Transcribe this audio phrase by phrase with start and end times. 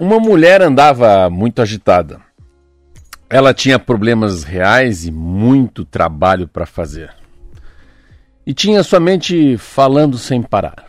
[0.00, 2.20] Uma mulher andava muito agitada.
[3.30, 7.14] Ela tinha problemas reais e muito trabalho para fazer.
[8.44, 10.86] E tinha sua mente falando sem parar.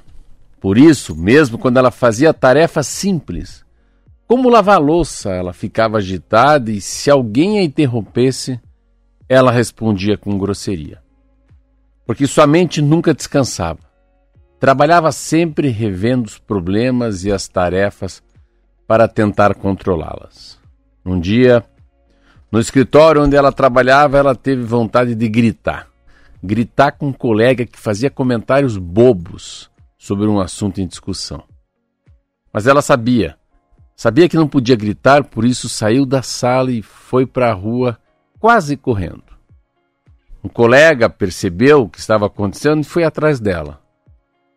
[0.60, 3.64] Por isso, mesmo quando ela fazia tarefas simples,
[4.28, 8.60] como lavar louça, ela ficava agitada e se alguém a interrompesse,
[9.30, 11.00] ela respondia com grosseria.
[12.08, 13.80] Porque sua mente nunca descansava.
[14.60, 18.25] Trabalhava sempre revendo os problemas e as tarefas
[18.88, 20.60] para tentar controlá-las.
[21.06, 21.64] Um dia,
[22.52, 25.88] no escritório onde ela trabalhava, ela teve vontade de gritar.
[26.44, 31.44] Gritar com um colega que fazia comentários bobos sobre um assunto em discussão.
[32.54, 33.38] Mas ela sabia,
[33.96, 37.98] sabia que não podia gritar, por isso saiu da sala e foi para a rua
[38.40, 39.24] quase correndo.
[40.44, 43.82] Um colega percebeu o que estava acontecendo e foi atrás dela.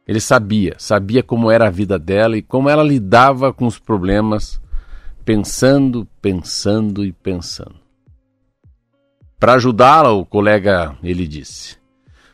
[0.09, 4.59] Ele sabia, sabia como era a vida dela e como ela lidava com os problemas,
[5.23, 7.77] pensando, pensando e pensando.
[9.39, 11.77] Para ajudá-la, o colega ele disse: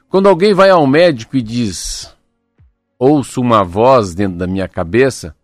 [0.09, 2.17] Quando alguém vai ao médico e diz:
[2.97, 5.35] Ouço uma voz dentro da minha cabeça,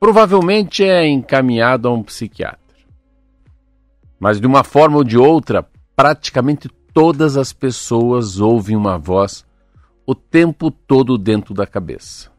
[0.00, 2.58] provavelmente é encaminhado a um psiquiatra.
[4.18, 9.44] Mas de uma forma ou de outra, praticamente todas as pessoas ouvem uma voz
[10.06, 12.30] o tempo todo dentro da cabeça.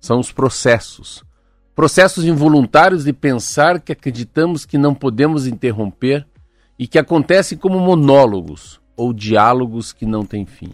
[0.00, 1.22] São os processos.
[1.74, 6.26] Processos involuntários de pensar que acreditamos que não podemos interromper
[6.78, 10.72] e que acontecem como monólogos ou diálogos que não têm fim.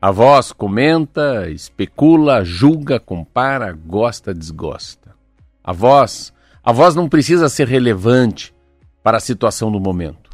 [0.00, 5.14] A voz comenta, especula, julga, compara, gosta, desgosta.
[5.62, 6.32] A voz,
[6.64, 8.54] a voz não precisa ser relevante
[9.02, 10.25] para a situação do momento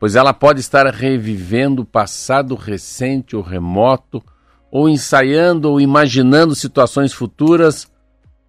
[0.00, 4.22] pois ela pode estar revivendo o passado recente ou remoto,
[4.70, 7.86] ou ensaiando ou imaginando situações futuras.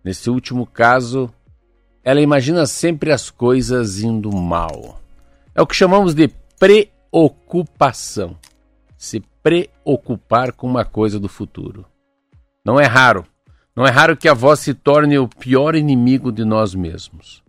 [0.01, 1.29] Nesse último caso,
[2.03, 5.01] ela imagina sempre as coisas indo mal.
[5.53, 8.38] É o que chamamos de preocupação.
[8.97, 11.85] Se preocupar com uma coisa do futuro.
[12.63, 13.25] Não é raro.
[13.75, 17.44] Não é raro que a voz se torne o pior inimigo de nós mesmos.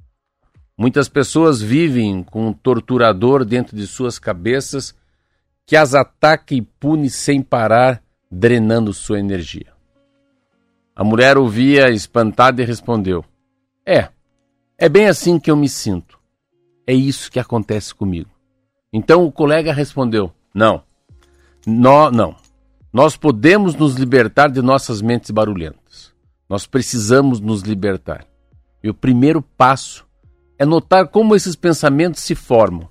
[0.82, 4.92] Muitas pessoas vivem com um torturador dentro de suas cabeças
[5.64, 9.72] que as ataca e pune sem parar, drenando sua energia.
[10.96, 13.24] A mulher ouvia espantada e respondeu:
[13.86, 14.08] É,
[14.76, 16.18] é bem assim que eu me sinto.
[16.84, 18.30] É isso que acontece comigo.
[18.92, 20.82] Então o colega respondeu: Não,
[21.64, 22.34] nó, não.
[22.92, 26.12] Nós podemos nos libertar de nossas mentes barulhentas.
[26.48, 28.26] Nós precisamos nos libertar.
[28.82, 30.10] E o primeiro passo
[30.62, 32.88] é notar como esses pensamentos se formam,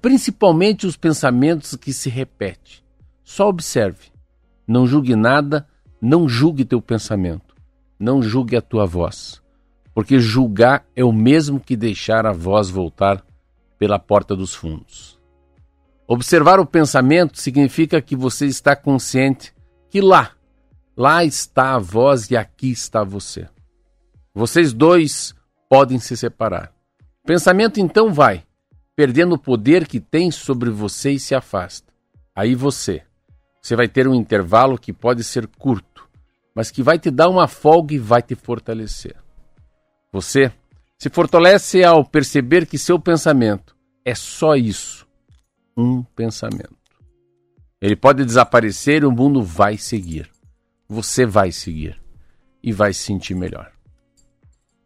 [0.00, 2.84] principalmente os pensamentos que se repetem.
[3.24, 4.12] Só observe.
[4.64, 5.66] Não julgue nada,
[6.00, 7.56] não julgue teu pensamento,
[7.98, 9.42] não julgue a tua voz,
[9.92, 13.26] porque julgar é o mesmo que deixar a voz voltar
[13.76, 15.18] pela porta dos fundos.
[16.06, 19.52] Observar o pensamento significa que você está consciente
[19.88, 20.30] que lá,
[20.96, 23.48] lá está a voz e aqui está você.
[24.32, 25.34] Vocês dois
[25.68, 26.78] podem se separar.
[27.30, 28.42] Pensamento então vai,
[28.96, 31.86] perdendo o poder que tem sobre você e se afasta.
[32.34, 33.04] Aí você,
[33.62, 36.08] você vai ter um intervalo que pode ser curto,
[36.52, 39.14] mas que vai te dar uma folga e vai te fortalecer.
[40.12, 40.52] Você
[40.98, 45.06] se fortalece ao perceber que seu pensamento é só isso,
[45.76, 46.74] um pensamento.
[47.80, 50.28] Ele pode desaparecer e o mundo vai seguir.
[50.88, 51.96] Você vai seguir
[52.60, 53.70] e vai se sentir melhor.